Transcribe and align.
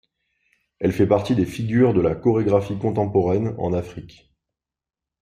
Elle 0.79 0.93
fait 0.93 1.05
partie 1.05 1.35
des 1.35 1.45
figures 1.45 1.93
de 1.93 2.01
la 2.01 2.15
chorégraphie 2.15 2.75
contemporaine 2.79 3.53
en 3.59 3.71
Afrique. 3.71 4.33